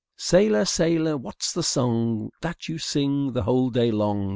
"Sailor, 0.17 0.65
sailor, 0.65 1.15
What's 1.15 1.53
the 1.53 1.61
song 1.61 2.31
That 2.41 2.67
you 2.67 2.79
sing 2.79 3.33
The 3.33 3.43
whole 3.43 3.69
day 3.69 3.91
long?" 3.91 4.29